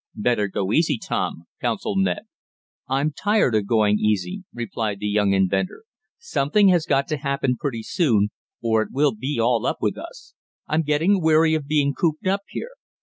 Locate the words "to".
7.09-7.17